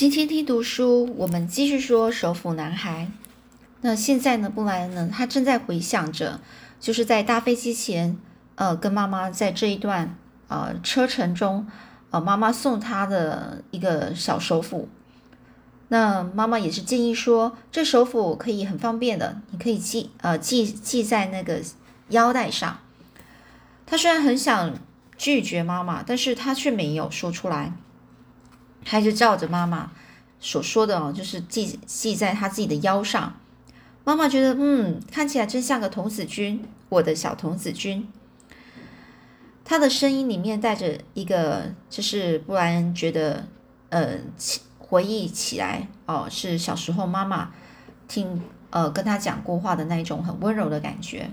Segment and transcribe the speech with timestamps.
[0.00, 3.08] 今天听读书，我们继续说首府男孩。
[3.82, 6.40] 那现在呢，布莱恩呢，他正在回想着，
[6.80, 8.16] 就是在搭飞机前，
[8.54, 10.16] 呃，跟妈妈在这一段
[10.48, 11.66] 呃车程中，
[12.08, 14.88] 呃，妈妈送他的一个小手斧。
[15.88, 21.60] 那妈妈也是建议说，这手斧可以很方便的，你可以系呃系系在那个
[22.08, 22.78] 腰带上。
[23.84, 24.78] 他虽然很想
[25.18, 27.74] 拒绝妈妈，但是他却没有说出来。
[28.84, 29.92] 还是照着妈妈
[30.40, 33.34] 所说的哦，就是系系在他自己的腰上。
[34.04, 38.08] 妈妈觉得，嗯，看起来真像个童子军，我的小童子军。
[39.64, 43.46] 他的声音里面带着一个，就是布莱恩觉得，
[43.90, 44.18] 呃，
[44.78, 47.52] 回忆起来哦，是小时候妈妈
[48.08, 51.30] 听呃跟他讲过话的那一种很温柔的感觉。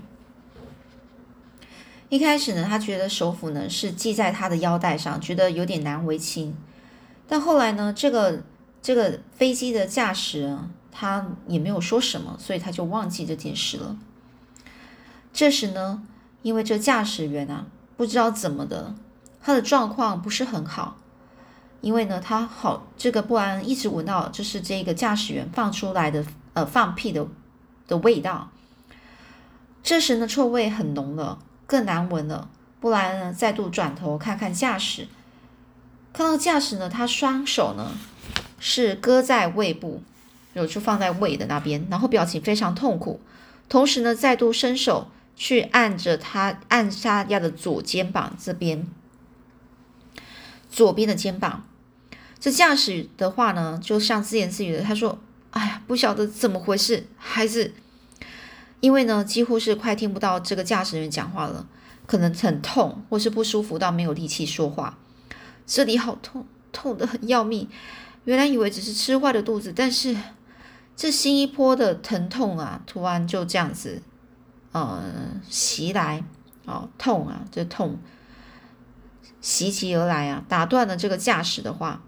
[2.10, 6.54] 一开始呢，他觉得手斧呢是系在他的腰带上，觉得有点难为情。
[7.28, 8.42] 但后来呢，这个
[8.80, 10.58] 这个飞机的驾驶
[10.90, 13.96] 他也没有说什么，所以他就忘记这件事了。
[15.32, 16.02] 这时呢，
[16.42, 18.94] 因为这驾驶员啊，不知道怎么的，
[19.40, 20.96] 他的状况不是很好，
[21.82, 27.26] 因为呢，他好这个布安一直闻到就是这个驾驶员放出来的呃放屁的
[27.86, 28.48] 的味道。
[29.82, 32.48] 这时呢，臭味很浓了，更难闻了。
[32.80, 35.06] 布莱恩呢，再度转头看看驾驶。
[36.18, 37.92] 看到驾驶呢，他双手呢
[38.58, 40.02] 是搁在胃部，
[40.52, 43.20] 有就放在胃的那边，然后表情非常痛苦，
[43.68, 48.88] 同时呢再度伸手去按着他按下压的左肩膀这边，
[50.68, 51.64] 左边的肩膀。
[52.40, 55.20] 这驾驶的话呢，就像自言自语的，他说
[55.52, 57.72] ：“哎呀，不晓得怎么回事，孩子
[58.80, 61.68] 因为呢，几乎是快听不到这个驾驶员讲话了，
[62.06, 64.98] 可能很痛或是不舒服到没有力气说话。”
[65.68, 67.68] 这里好痛，痛得很要命。
[68.24, 70.16] 原来以为只是吃坏的肚子，但是
[70.96, 74.02] 这新一波的疼痛啊，突然就这样子，
[74.72, 75.02] 呃，
[75.48, 76.24] 袭来，
[76.64, 77.98] 哦，痛啊，这痛
[79.42, 82.02] 袭击而来啊，打断了这个驾驶的话，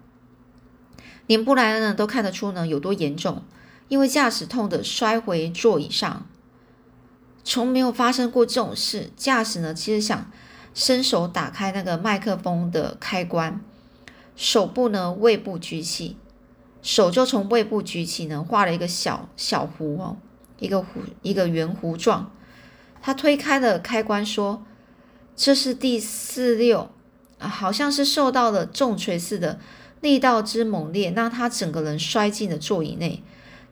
[1.27, 3.43] 连布莱恩呢都看得出呢有多严重，
[3.89, 6.25] 因为驾驶痛的摔回座椅上，
[7.43, 9.11] 从没有发生过这种事。
[9.15, 10.31] 驾驶呢其实想。
[10.73, 13.61] 伸手打开那个麦克风的开关，
[14.35, 16.17] 手部呢胃部举起，
[16.81, 20.17] 手就从胃部举起呢，画了一个小小弧哦，
[20.59, 20.85] 一个弧
[21.21, 22.31] 一个圆弧状。
[23.01, 24.63] 他推开了开关，说
[25.35, 26.89] ：“这是第四六
[27.39, 29.59] 啊，好像是受到了重锤似的，
[30.01, 33.23] 力道之猛烈，让他整个人摔进了座椅内。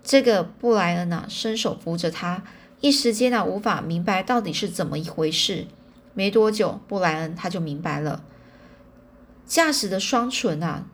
[0.04, 2.44] 这个布莱恩啊，伸手扶着他，
[2.82, 5.68] 一时间啊，无法明白到底是怎么一回事。”
[6.14, 8.24] 没多久，布莱恩他就明白了，
[9.46, 10.86] 驾驶的双唇啊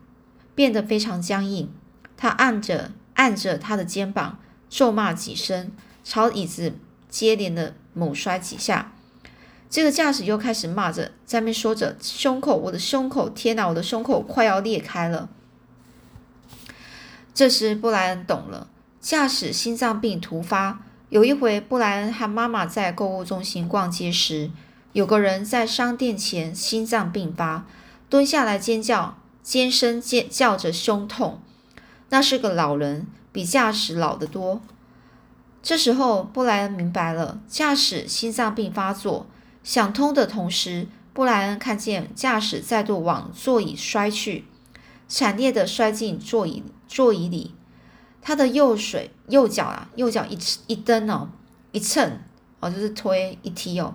[0.54, 1.70] 变得非常僵硬。
[2.16, 4.38] 他按着按着他的肩膀，
[4.70, 5.70] 咒骂几声，
[6.02, 6.74] 朝椅子
[7.08, 8.92] 接连的猛摔几下。
[9.68, 13.28] 这个驾驶又开始骂着，在面说着：“胸口，我的胸口！
[13.28, 15.28] 天哪，我的胸口快要裂开了！”
[17.34, 18.68] 这时，布莱恩懂了，
[19.00, 20.80] 驾驶心脏病突发。
[21.08, 24.50] 有一回，布莱恩和妈妈在购物中心逛街时。
[24.96, 27.66] 有个人在商店前心脏病发，
[28.08, 31.38] 蹲下来尖叫，尖声尖叫着胸痛。
[32.08, 34.62] 那是个老人，比驾驶老得多。
[35.62, 39.26] 这时候，布莱恩明白了，驾驶心脏病发作。
[39.62, 44.46] 想通的同时，布莱恩看见驾驶再度往座椅摔去，
[45.06, 47.54] 惨烈的摔进座椅座椅里。
[48.22, 51.28] 他的右水右脚啊，右脚一一蹬哦，
[51.72, 52.18] 一蹭
[52.60, 53.94] 哦，就是推一踢哦。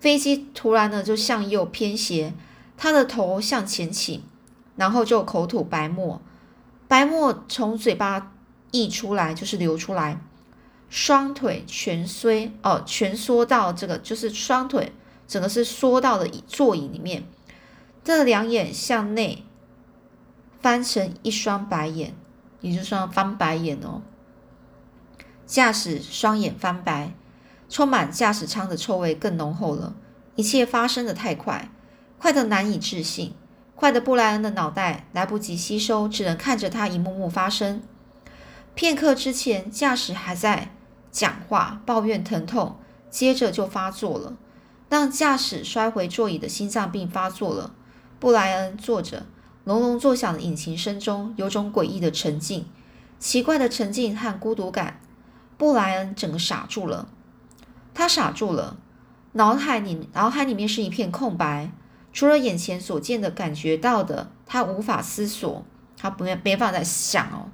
[0.00, 2.32] 飞机突然呢就向右偏斜，
[2.76, 4.22] 他的头向前倾，
[4.74, 6.20] 然后就口吐白沫，
[6.88, 8.32] 白沫从嘴巴
[8.70, 10.18] 溢出来，就是流出来，
[10.88, 14.92] 双腿蜷缩哦，蜷缩到这个就是双腿
[15.28, 17.24] 整个是缩到了座椅里面，
[18.02, 19.44] 这两眼向内
[20.62, 22.14] 翻成一双白眼，
[22.62, 24.00] 也就是说翻白眼哦，
[25.44, 27.12] 驾驶双眼翻白。
[27.70, 29.94] 充满驾驶舱的臭味更浓厚了。
[30.34, 31.70] 一切发生的太快，
[32.18, 33.34] 快得难以置信，
[33.74, 37.82] 快得布莱恩的脑袋来不及吸收，只能看着它一幕幕发生。
[38.74, 40.72] 片刻之前，驾驶还在
[41.10, 42.76] 讲话抱怨疼痛，
[43.10, 44.36] 接着就发作了，
[44.88, 47.74] 让驾驶摔回座椅的心脏病发作了。
[48.18, 49.26] 布莱恩坐着，
[49.64, 52.66] 隆隆作响的引擎声中有种诡异的沉静，
[53.18, 55.00] 奇怪的沉静和孤独感。
[55.58, 57.08] 布莱恩整个傻住了。
[58.00, 58.78] 他傻住了，
[59.32, 61.70] 脑海里脑海里面是一片空白，
[62.14, 65.66] 除了眼前所见的、感觉到的，他无法思索。
[65.98, 67.50] 他不没办法再想哦，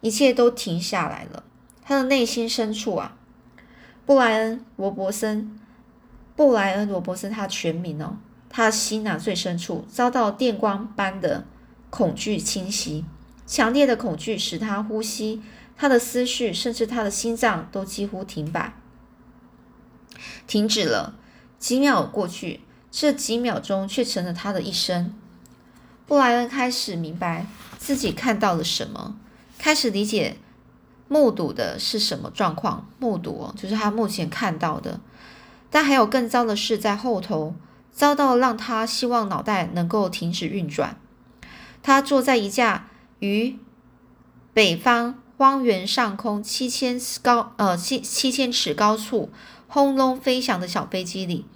[0.00, 1.42] 一切都停下来了。
[1.82, 3.16] 他的内心深处啊，
[4.06, 5.58] 布莱恩·罗伯森，
[6.36, 8.16] 布莱恩·罗伯森，他全名哦，
[8.48, 11.44] 他的心呐最深处遭到电光般的
[11.90, 13.04] 恐惧侵袭，
[13.44, 15.42] 强烈的恐惧使他呼吸，
[15.76, 18.72] 他的思绪，甚至他的心脏都几乎停摆，
[20.46, 21.14] 停止了。
[21.58, 25.14] 几秒过去，这几秒钟却成了他的一生。
[26.06, 27.46] 布莱恩开始明白
[27.78, 29.16] 自己看到了什么，
[29.58, 30.38] 开始理解
[31.06, 32.88] 目睹的是什么状况。
[32.98, 35.00] 目睹，就是他目前看到的。
[35.70, 37.54] 但还有更糟的事在后头，
[37.92, 40.96] 遭到让他希望脑袋能够停止运转。
[41.82, 42.88] 他坐在一架
[43.20, 43.56] 于
[44.52, 49.30] 北方荒原上空七千高呃七七千尺高处
[49.72, 51.46] 轰隆飞翔的小飞机里，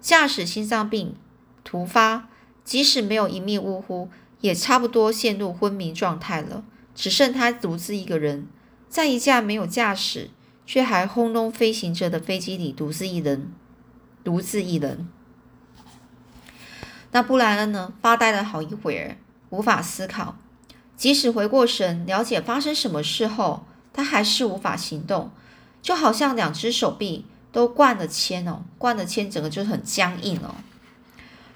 [0.00, 1.14] 驾驶心脏病
[1.62, 2.26] 突发。
[2.64, 4.08] 即使没有一命呜呼，
[4.40, 6.64] 也差不多陷入昏迷状态了。
[6.96, 8.48] 只剩他独自一个人，
[8.88, 10.30] 在一架没有驾驶
[10.66, 13.52] 却还轰隆飞行着的飞机里，独自一人，
[14.24, 15.08] 独自一人。
[17.12, 17.92] 那布莱恩呢？
[18.02, 19.16] 发呆了好一会儿，
[19.50, 20.36] 无法思考。
[20.96, 25.30] 即使回过神，了解发生什么事后，他还是无法行动，
[25.80, 30.54] 就好像两只手臂都灌了铅哦，灌了铅，整个就很僵硬哦。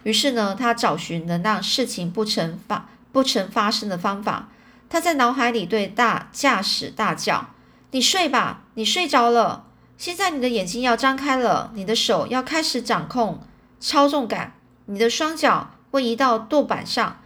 [0.03, 4.49] 于是呢，他找寻能让事情不成发不成发生的方法。
[4.91, 7.49] 他在脑海里对大驾驶大叫
[7.93, 9.67] ：“你睡吧，你睡着了。
[9.97, 13.41] 现在你的眼睛要张开了，你的手要开始掌控
[13.81, 14.55] 操纵杆，
[14.87, 17.21] 你的双脚会移到舵板上。”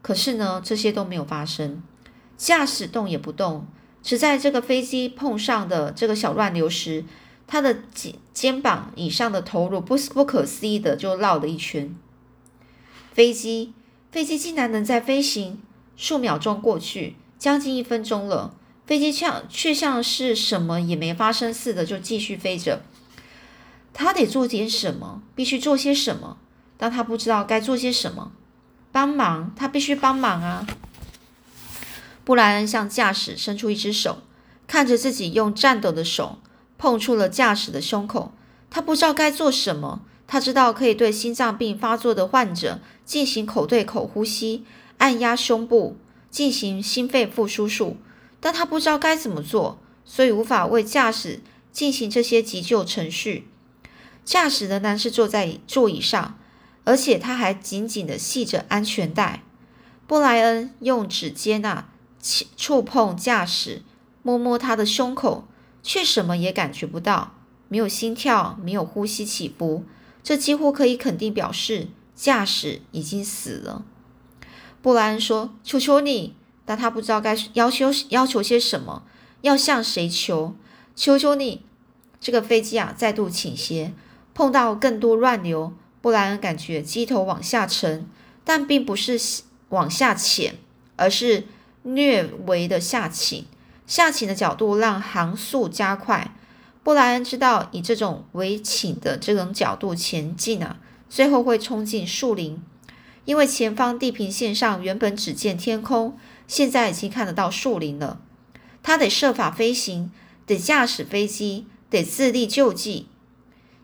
[0.00, 1.82] 可是呢，这些都没有发生。
[2.36, 3.66] 驾驶动也不动，
[4.02, 7.04] 只在这个飞机碰上的这个小乱流时。
[7.52, 11.94] 他的肩肩膀以上的头颅不不可思议的就绕了一圈。
[13.12, 13.74] 飞机
[14.10, 15.60] 飞机竟然能在飞行
[15.94, 18.54] 数秒钟过去，将近一分钟了，
[18.86, 22.80] 飞机像却像是什么也没发生似的就继续飞着。
[23.92, 26.38] 他得做点什么，必须做些什么，
[26.78, 28.32] 但他不知道该做些什么。
[28.90, 30.66] 帮忙，他必须帮忙啊！
[32.24, 34.22] 布莱恩向驾驶伸出一只手，
[34.66, 36.38] 看着自己用颤抖的手。
[36.82, 38.32] 碰触了驾驶的胸口，
[38.68, 40.02] 他不知道该做什么。
[40.26, 44.64] 他知道可以对心脏病发作的患者进行口对口呼吸，
[44.98, 45.96] 按压胸部
[46.28, 47.98] 进行心肺复苏术，
[48.40, 51.38] 但他不知道该怎么做，所以无法为驾驶
[51.70, 53.46] 进行这些急救程序。
[54.24, 56.36] 驾驶仍然是坐在座椅上，
[56.82, 59.44] 而且他还紧紧的系着安全带。
[60.08, 61.90] 布莱恩用指尖啊
[62.56, 63.82] 触碰驾驶，
[64.24, 65.46] 摸摸他的胸口。
[65.82, 67.34] 却什么也感觉不到，
[67.68, 69.84] 没有心跳，没有呼吸起伏，
[70.22, 73.84] 这几乎可以肯定表示驾驶已经死了。
[74.80, 76.34] 布莱恩说：“求求你！”
[76.64, 79.02] 但他不知道该要求要求些什么，
[79.40, 80.54] 要向谁求？
[80.94, 81.62] 求求你！
[82.20, 83.92] 这个飞机啊，再度倾斜，
[84.32, 85.72] 碰到更多乱流。
[86.00, 88.08] 布莱恩感觉机头往下沉，
[88.44, 89.20] 但并不是
[89.70, 90.56] 往下潜，
[90.96, 91.44] 而是
[91.82, 93.46] 略微的下倾。
[93.92, 96.34] 下倾的角度让航速加快。
[96.82, 100.78] 布莱恩知道，以这种微倾的这种角度前进啊，
[101.10, 102.58] 最后会冲进树林。
[103.26, 106.16] 因为前方地平线上原本只见天空，
[106.48, 108.18] 现在已经看得到树林了。
[108.82, 110.10] 他得设法飞行，
[110.46, 113.08] 得驾驶飞机，得自力救济。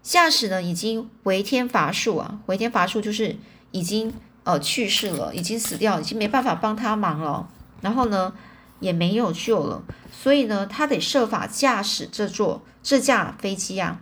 [0.03, 2.41] 驾驶呢，已经回天乏术啊！
[2.47, 3.37] 回天乏术就是
[3.73, 7.50] 已经呃去世了，已经死掉，已经没办法帮他忙了。
[7.83, 8.33] 然后呢？
[8.81, 9.83] 也没有救了，
[10.13, 14.01] 所以呢，他得设法驾驶这座这架飞机啊。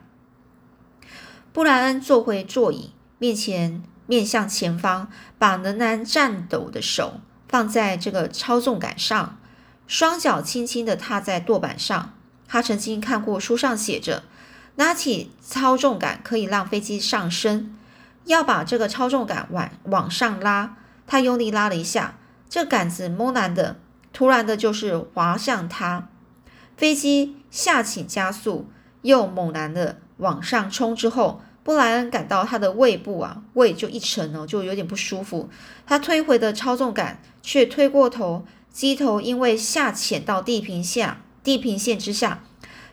[1.53, 9.39] 布莱恩坐回座椅，面前面向前方，把仍然颤抖的手放在这个操纵杆上，
[9.87, 12.13] 双脚轻轻的踏在舵板上。
[12.47, 14.25] 他曾经看过书上写着，
[14.77, 17.75] 拿起操纵杆可以让飞机上升。
[18.27, 22.19] 要把这个操纵杆往往上拉，他用力拉了一下，
[22.49, 23.77] 这杆子猛然的。
[24.17, 26.09] 突然的，就是滑向他，
[26.75, 28.67] 飞机下倾加速，
[29.03, 30.97] 又猛然的往上冲。
[30.97, 35.51] 之后，布莱恩感到他的胃部啊，胃就一沉哦，就有点不舒服。
[35.87, 42.43] 他推回的操纵杆却推过头，机头因为下潜到地平线地平线之下，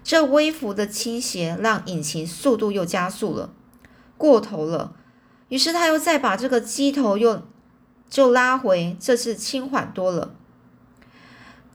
[0.03, 3.53] 这微幅的倾斜让引擎速度又加速了，
[4.17, 4.91] 过头了。
[5.47, 7.43] 于是他又再把这个机头又
[8.09, 10.35] 就拉回，这次轻缓多了。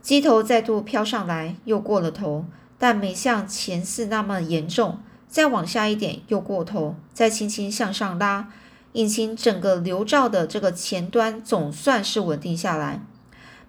[0.09, 2.47] 机头再度飘上来，又过了头，
[2.79, 5.00] 但没像前次那么严重。
[5.29, 8.50] 再往下一点，又过头，再轻轻向上拉，
[8.93, 13.03] 引擎整个流罩的这个前端总算是稳定下来。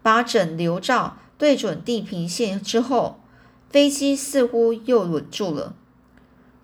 [0.01, 3.19] 把整流罩对准地平线之后，
[3.69, 5.75] 飞机似乎又稳住了。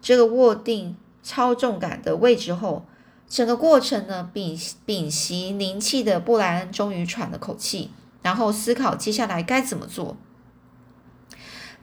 [0.02, 2.86] 这个握定超重杆的位置后，
[3.28, 7.92] 整个过程呢，屏屏息凝气的布莱恩终于喘了口气，
[8.26, 10.18] 然后思考接下来该怎么做。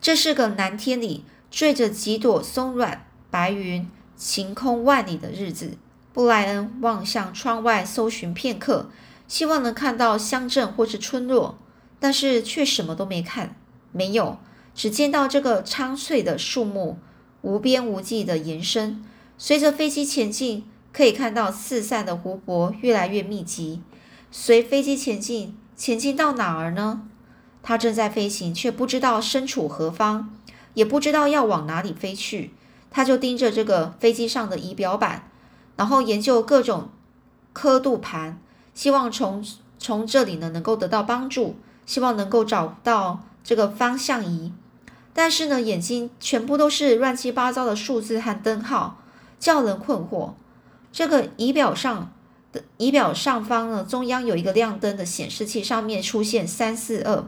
[0.00, 5.78] 这是个蓝天里缀着几朵松软白云、晴空万里的日子。
[6.12, 8.90] 布莱恩望向窗外，搜寻片刻，
[9.28, 11.56] 希望能看到乡镇或是村落，
[12.00, 13.54] 但是却什么都没看，
[13.92, 14.38] 没有，
[14.74, 16.98] 只见到这个苍翠的树木
[17.42, 19.04] 无边无际的延伸。
[19.38, 23.80] 随着飞机前进，可以看到四散的湖泊越来越密集。
[24.32, 27.02] 随飞机前进，前进到哪儿呢？
[27.62, 30.30] 他正在飞行，却不知道身处何方，
[30.74, 32.52] 也不知道要往哪里飞去。
[32.90, 35.28] 他就盯着这个飞机上的仪表板。
[35.76, 36.90] 然后研究各种
[37.52, 38.38] 刻度盘，
[38.74, 39.44] 希望从
[39.78, 44.52] 从这里呢能够得到帮助，希望能够找到这个方向仪。
[45.14, 49.02] 但是呢，眼睛全部都是乱七八糟的数字和灯号，
[49.38, 50.32] 叫人困惑。
[50.92, 52.12] 这个仪表上
[52.76, 57.24] 仪表上方呢，中央有一个亮灯的显示器，上面出现三四二，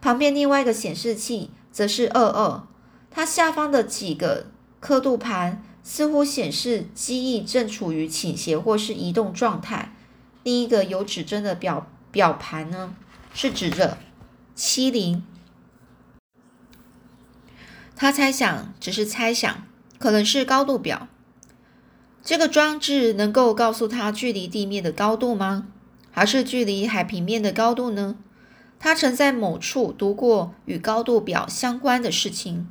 [0.00, 2.66] 旁边另外一个显示器则是二二，
[3.10, 4.46] 它下方的几个
[4.80, 5.62] 刻度盘。
[5.84, 9.96] 似乎显示机翼正处于倾斜或是移动状态。
[10.44, 12.94] 另一个有指针的表表盘呢，
[13.34, 13.98] 是指着
[14.54, 15.24] 七零。
[17.96, 19.66] 他猜想，只是猜想，
[19.98, 21.08] 可能是高度表。
[22.24, 25.66] 这个装置能够告诉他距离地面的高度吗？
[26.12, 28.14] 还是距离海平面的高度呢？
[28.78, 32.68] 他曾在某处读过与高度表相关的事情。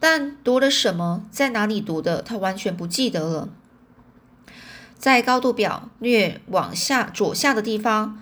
[0.00, 3.48] 但读了什么，在哪里读的，他完全不记得了。
[4.98, 8.20] 在高度表略往下左下的地方，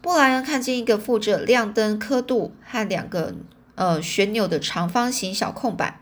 [0.00, 3.34] 布莱恩看见一个附着亮灯刻度和两个
[3.76, 6.00] 呃旋钮的长方形小空板。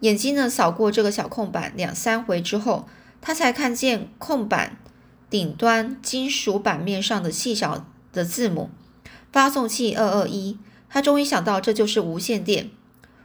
[0.00, 2.88] 眼睛呢扫过这个小空板两三回之后，
[3.20, 4.78] 他才看见空板
[5.28, 8.70] 顶端金属板面上的细小的字母
[9.32, 10.58] “发送器二二一”。
[10.88, 12.70] 他终于想到，这就是无线电。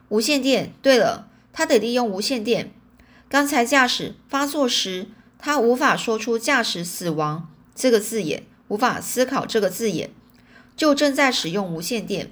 [0.10, 0.72] 无线电。
[0.84, 2.72] 对了，他得利用无线电。
[3.28, 5.08] 刚才驾驶发作时，
[5.40, 10.12] 他无法说出“驾驶死亡”这个字眼，无法思考这个字眼，
[10.78, 12.32] 就正在使用无线电。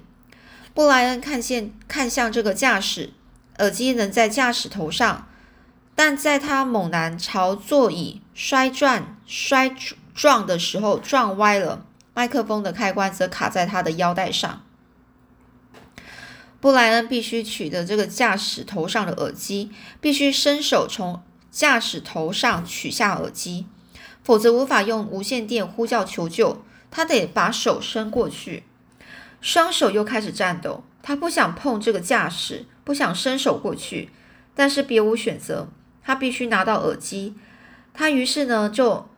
[0.72, 3.10] 布莱恩看见看向这个驾驶，
[3.58, 5.26] 耳机能在驾驶头上，
[5.94, 9.74] 但在他猛然朝座椅摔转摔
[10.14, 14.62] 撞的时候撞歪了，麦克风的开关则卡在他的腰带上。
[16.60, 19.70] 布莱恩必须取得这个驾驶头上的耳机，
[20.00, 23.66] 必须伸手从驾驶头上取下耳机，
[24.22, 26.64] 否则无法用无线电呼叫求救。
[26.90, 28.62] 他得把手伸过去，
[29.40, 30.84] 双手又开始颤抖。
[31.02, 34.10] 他不想碰这个驾驶，不想伸手过去，
[34.54, 35.68] 但是别无选择，
[36.04, 37.34] 他必须拿到耳机。
[37.92, 39.08] 他于是呢，就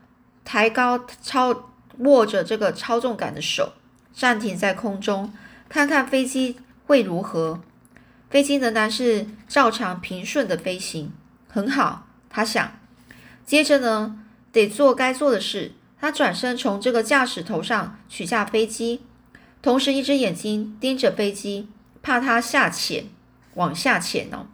[0.44, 3.72] 抬高操握着这个操纵杆的手，
[4.14, 5.32] 暂停在空中，
[5.68, 6.56] 看看飞机。
[6.88, 7.60] 会如何？
[8.30, 11.12] 飞机仍然是照常平顺的飞行，
[11.48, 12.06] 很好。
[12.30, 12.78] 他想，
[13.44, 14.20] 接着呢，
[14.52, 15.72] 得做该做的事。
[16.00, 19.02] 他转身从这个驾驶头上取下飞机，
[19.60, 21.68] 同时一只眼睛盯着飞机，
[22.04, 23.06] 怕它下潜，
[23.54, 24.46] 往下潜哦。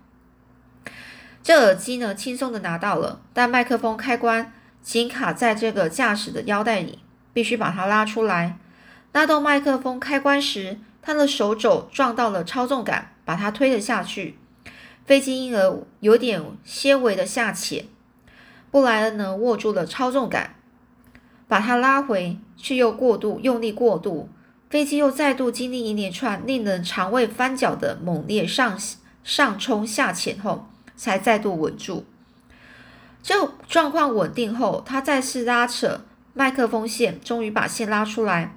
[1.43, 6.99] 这耳机呢，轻松的拿到了，但麦克风开关紧卡在这个驾驶的腰带里，
[7.33, 8.59] 必须把它拉出来。
[9.13, 10.79] 拉动麦克风开关时。
[11.05, 14.39] 他的手肘撞到了操纵杆，把他推了下去。
[15.05, 17.87] 飞机因而有点些微的下潜。
[18.71, 20.55] 布莱恩呢，握住了操纵杆，
[21.49, 24.29] 把它拉回，却又过度用力过度。
[24.71, 28.79] 飞机又再度经历一连串令人肠胃翻搅的猛烈上
[29.25, 32.07] 上冲下潜后，才再度稳住。
[33.23, 36.01] 这状况稳定后，他再次拉扯
[36.35, 38.57] 麦克风线，终于把线拉出来。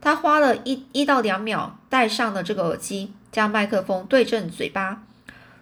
[0.00, 5.02] 他花了一一到两秒戴上了这个耳机，将麦克风对正嘴巴。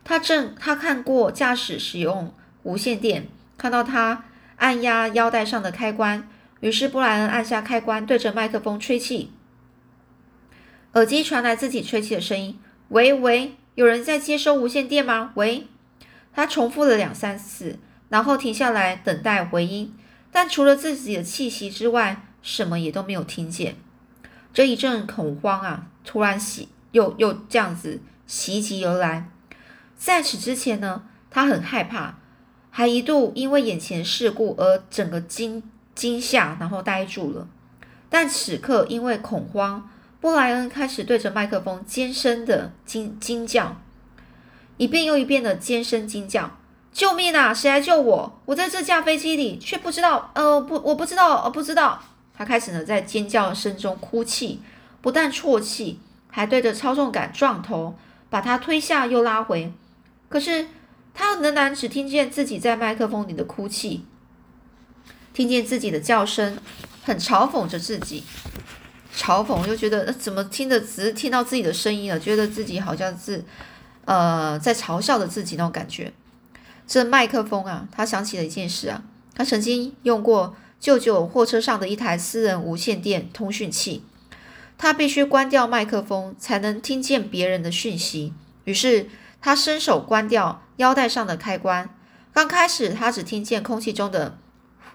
[0.05, 4.25] 他正他看过驾驶使用无线电，看到他
[4.57, 6.29] 按压腰带上的开关，
[6.61, 9.33] 于是布莱恩按下开关，对着麦克风吹气。
[10.93, 15.67] 耳机传来自己吹气的声音：“喂喂，有人在接收无线电吗？”“喂。”
[16.35, 19.95] 他重复了两三次，然后停下来等待回音，
[20.33, 23.77] 但除了自己的气息之外，什么也都没有听见。
[24.53, 29.31] 这一阵恐慌啊，突然袭又又这样子袭击而来。
[29.97, 32.19] 在此之前呢，他很害怕，
[32.71, 35.63] 还一度因为眼前事故而整个惊
[35.95, 37.49] 惊吓，然后呆住了。
[38.11, 39.89] 但此刻因为恐慌，
[40.21, 43.81] 布莱恩开始对着麦克风尖声的惊惊叫，
[44.77, 46.59] 一遍又一遍的尖声惊叫
[46.93, 47.55] ：“救命啊！
[47.55, 48.41] 谁来救我？
[48.47, 50.31] 我在这架飞机里，却不知道……
[50.35, 52.03] 呃，不，我不知道，呃，不知道。”
[52.37, 54.61] 他开始呢，在尖叫声中哭泣，
[55.01, 57.97] 不但啜泣，还对着操纵杆撞头，
[58.29, 59.73] 把他推下又拉回。
[60.29, 60.67] 可是
[61.15, 64.05] 他仍然只听见自己在麦克风里的哭泣，
[65.33, 66.59] 听见自己的叫声，
[67.05, 68.25] 很嘲讽着自己。
[69.17, 73.45] 嘲讽，就觉得怎么听着只是听到自己的声音了，觉得自己好像是
[74.05, 76.13] 呃在嘲笑着自己那种感觉。
[76.87, 79.03] 这麦克风啊，他想起了一件事啊，
[79.35, 84.05] 他曾经用过舅舅货车上的一台私人无线电通讯器，
[84.77, 88.35] 他必须关掉麦克风才能听见别人的讯息。
[88.65, 89.09] 于是
[89.41, 91.89] 他伸手关掉腰带上的开关，
[92.33, 94.39] 刚开始他只听见空气中的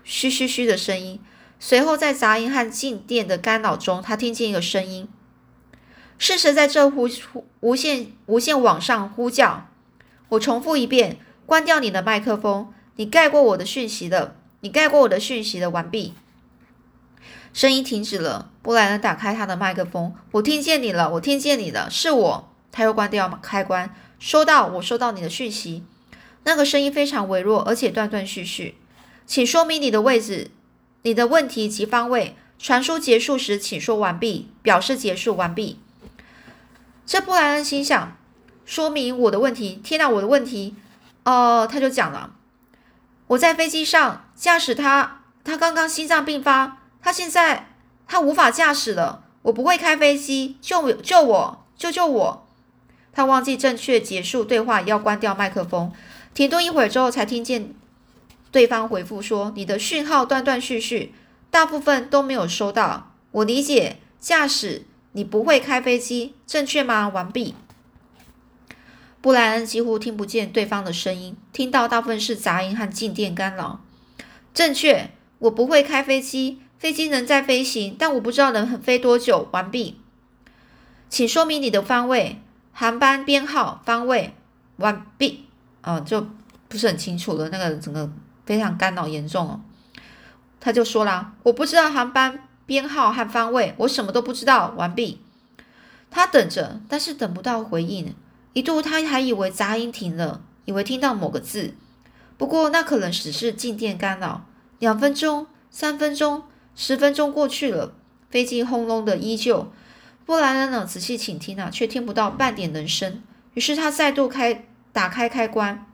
[0.04, 1.20] 嘘嘘嘘的声音。
[1.60, 5.10] 随后，在杂音和静电的干扰中，他听见一个声音，
[6.20, 9.68] 是谁在这呼呼无线无线网上呼叫？
[10.28, 12.72] 我重复一遍：关掉你的麦克风！
[12.98, 15.70] 你盖过我的讯息的，你盖过我的讯息的。
[15.70, 16.14] 完毕。
[17.54, 18.52] 声音停止了。
[18.62, 25.84] 布莱恩打开他的麦克风：“我听见你了，我听见你了，是我。”他又关掉开关：“收到，我收到你的讯息。”
[26.44, 28.76] 那个声音非常微弱，而且断断续续。
[29.26, 30.52] 请说明你的位置。
[31.04, 32.36] 你的问题及方位。
[32.60, 35.80] 传输结束时，请说完毕，表示结束完毕。
[37.10, 38.16] 这布莱恩心想：
[38.68, 39.82] 说明我的问题。
[39.84, 40.76] 天哪，我的问题！
[41.24, 42.36] 哦，他就讲了：
[43.26, 47.72] 我在飞机上驾驶他，他刚刚心脏病发，他现在
[48.06, 49.24] 他无法驾驶了。
[49.42, 52.48] 我不会开飞机，救我救我，救救我！
[53.12, 55.92] 他忘记正确结束对话，要关掉麦克风。
[56.36, 57.74] 停顿一会儿之后，才听见。
[58.52, 61.16] 对方回复说：“你的讯号断断续续，
[61.50, 63.14] 大部分都没有收到。
[63.32, 67.56] 我理解驾驶，你不会开飞机，正确吗？”完毕。
[69.22, 73.82] 布莱恩几乎听不见对方的声音，听到大部分是杂音和静电干扰。
[74.54, 79.50] 正确，我不会开飞机，飞机能在飞行，但我不知道能飞多久。
[79.52, 80.00] 完毕。
[81.10, 82.42] 请说明你的方位、
[82.72, 84.34] 航班编号、方位。
[84.78, 85.46] 完毕。
[85.82, 86.28] 啊，就
[86.68, 88.12] 不是很清楚了，那个整个。
[88.46, 89.62] 非常干扰严重哦，
[90.60, 95.20] 他就说啦：“我不知道航班编号和方位，我什么都不知道。”完毕。
[96.12, 98.14] 他等着，但是等不到回应。
[98.54, 101.74] 一度他还以为杂音停了，以为听到某个字。
[102.38, 104.46] 不过那可能只是静电干扰。
[104.78, 106.44] 两分钟、三分钟、
[106.76, 107.94] 十分钟过去了，
[108.30, 109.72] 飞机轰隆的依旧。
[110.28, 113.24] 布莱恩呢，仔细倾听啊，却听不到半点人声。
[113.56, 115.88] 于是他再度开打开开关。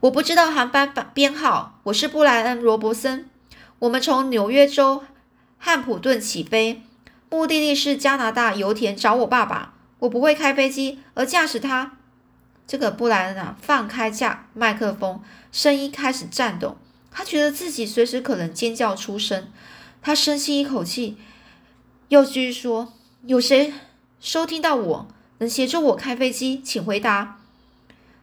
[0.00, 1.80] 我不知道航班编号。
[1.84, 3.28] 我是布莱恩·罗伯森。
[3.80, 5.02] 我们从纽约州
[5.64, 6.82] 汉普顿起飞，
[7.30, 9.74] 目的地是加拿大油田找我爸爸。
[10.00, 11.92] 我不会开飞机，而驾驶它。
[12.66, 15.22] 这个布莱恩啊，放开架麦克风，
[15.52, 16.76] 声音开始颤抖。
[17.12, 19.46] 他觉得自己随时可能尖叫出声。
[20.02, 21.16] 他深吸一口气，
[22.08, 22.94] 又继续说
[23.26, 23.72] ：“有谁
[24.18, 25.08] 收听到我？
[25.38, 26.60] 能协助我开飞机？
[26.60, 27.38] 请回答。”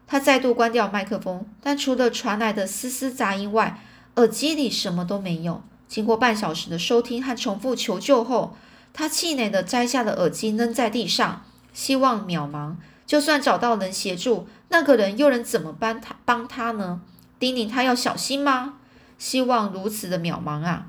[0.06, 3.80] 他再度关掉麦克风，但除了传来的丝丝杂音外，
[4.16, 5.64] 耳机里什么都没有。
[5.90, 8.56] 经过半小时的收听和重复求救后，
[8.94, 12.76] 他气馁地摘下了耳机，扔在地上，希望渺茫。
[13.08, 17.02] 就算找到人协助，那个人又能怎么帮他帮他呢？
[17.40, 18.76] 叮咛他要小心吗？
[19.18, 20.86] 希望如此的渺茫啊！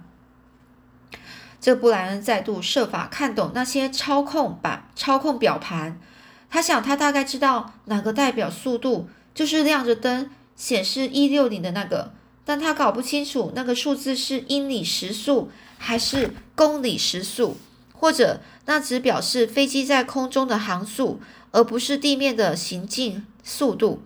[1.60, 5.98] 这布莱恩再度设法看懂那些操控板、操控表盘。
[6.50, 12.12] 他想，他大概知道哪个代表速度，就是亮着灯显示一六零的那个，
[12.50, 17.56] 但他搞不清楚那个数字是英里时速还是公里时速，
[17.92, 21.20] 或者那只表示飞机在空中的航速，
[21.52, 24.02] 而不是地面的行进速度。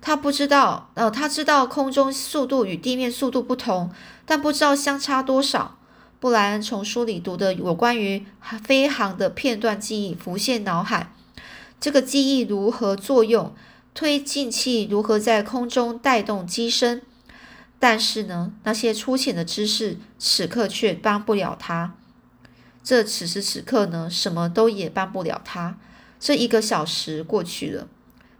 [0.00, 3.92] 他不知道，呃，他知道空中速度与地面速度不同，
[4.24, 5.78] 但不知道相差多少。
[6.18, 8.26] 布莱恩从书里读的有关于
[8.64, 11.12] 飞航的片段记忆浮现脑海。
[11.80, 13.54] 这个记忆如何作用？
[13.94, 17.02] 推进器如何在空中带动机身？
[17.78, 21.94] 但是呢，那些粗浅的知识此刻却帮不了他。
[22.82, 25.78] 这此时此刻呢，什么都也帮不了他。
[26.18, 27.88] 这一个小时过去了，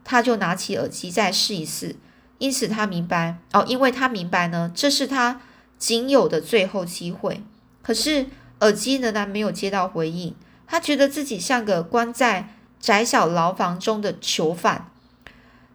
[0.05, 1.97] 他就拿起耳机再试一试。
[2.39, 5.41] 因此他明白哦，因为他明白呢，这是他
[5.79, 7.43] 仅有的最后机会。
[7.83, 8.27] 可是
[8.61, 10.35] 耳机仍然没有接到回应，
[10.67, 12.53] 他觉得自己像个关在。
[12.79, 14.91] 窄小牢房中的囚犯，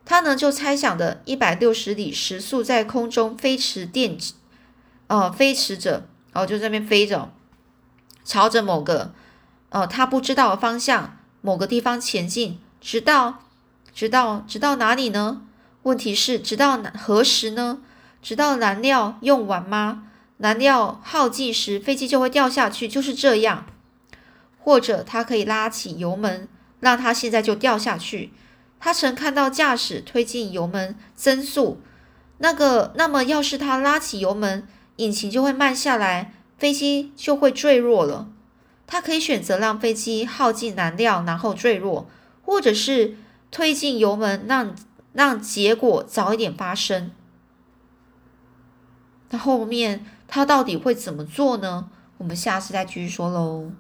[0.05, 4.17] 他呢就猜想的一百六十里时速在空中飞驰电，
[5.07, 7.31] 呃，飞驰着，哦，就这边飞着，
[8.23, 9.13] 朝着某个
[9.69, 13.43] 呃，他不知道的方向，某个地方前进，直到，
[13.93, 15.43] 直到，直到哪里呢？
[15.83, 17.79] 问题是，直到何时呢？
[18.21, 20.03] 直到燃料用完吗？
[20.37, 23.65] 燃料耗尽时，飞机就会掉下去，就是这样。
[24.59, 26.47] 或者，他可以拉起油门，
[26.79, 28.31] 让它现在就掉下去。
[28.83, 31.79] 他曾看到驾驶推进油门增速，
[32.39, 38.27] 那个，那么要是他拉起油门，引擎就会慢下来，飞机就会坠落了。
[38.87, 42.09] 他可以选择让飞机耗尽燃料，然后坠落，
[42.41, 43.15] 或者是
[43.51, 44.75] 推进油门，让
[45.13, 47.11] 让结果早一点发生。
[49.29, 51.89] 那后面他到底会怎么做呢？
[52.17, 53.71] 我们下次再继续说喽。